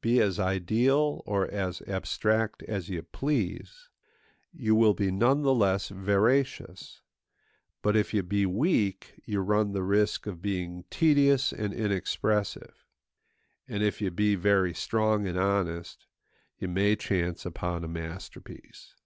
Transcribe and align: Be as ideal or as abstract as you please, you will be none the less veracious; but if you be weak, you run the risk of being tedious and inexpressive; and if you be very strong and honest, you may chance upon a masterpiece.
Be 0.00 0.18
as 0.20 0.40
ideal 0.40 1.22
or 1.24 1.46
as 1.48 1.82
abstract 1.82 2.64
as 2.64 2.88
you 2.88 3.00
please, 3.04 3.88
you 4.52 4.74
will 4.74 4.92
be 4.92 5.12
none 5.12 5.42
the 5.42 5.54
less 5.54 5.88
veracious; 5.90 7.00
but 7.80 7.94
if 7.94 8.12
you 8.12 8.24
be 8.24 8.44
weak, 8.44 9.22
you 9.24 9.38
run 9.38 9.70
the 9.74 9.84
risk 9.84 10.26
of 10.26 10.42
being 10.42 10.84
tedious 10.90 11.52
and 11.52 11.72
inexpressive; 11.72 12.84
and 13.68 13.84
if 13.84 14.00
you 14.00 14.10
be 14.10 14.34
very 14.34 14.74
strong 14.74 15.28
and 15.28 15.38
honest, 15.38 16.06
you 16.58 16.66
may 16.66 16.96
chance 16.96 17.46
upon 17.46 17.84
a 17.84 17.88
masterpiece. 17.88 18.96